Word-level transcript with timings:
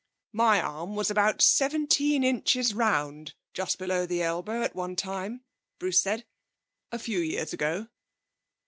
'My 0.33 0.59
arm 0.59 0.95
was 0.95 1.11
about 1.11 1.43
seventeen 1.43 2.23
inches 2.23 2.73
round 2.73 3.35
just 3.53 3.77
below 3.77 4.07
the 4.07 4.23
elbow 4.23 4.63
at 4.63 4.73
one 4.73 4.95
time,' 4.95 5.43
Bruce 5.77 5.99
said, 6.01 6.25
'a 6.91 6.97
few 6.97 7.19
years 7.19 7.53
ago.' 7.53 7.87